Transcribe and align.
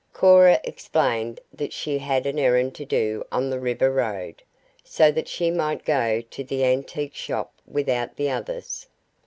Cora 0.13 0.59
explained 0.63 1.39
that 1.53 1.73
she 1.73 1.99
had 1.99 2.25
an 2.25 2.39
errand 2.39 2.73
to 2.73 2.85
do 2.85 3.23
on 3.31 3.51
the 3.51 3.59
river 3.59 3.91
road, 3.91 4.41
so 4.83 5.11
that 5.11 5.27
she 5.27 5.51
might 5.51 5.85
go 5.85 6.21
to 6.21 6.43
the 6.43 6.63
antique 6.65 7.13
shop 7.13 7.53
without 7.67 8.15
the 8.15 8.31
others. 8.31 8.87